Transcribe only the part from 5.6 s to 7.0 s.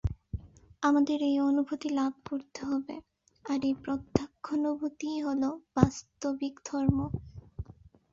বাস্তবিক ধর্ম।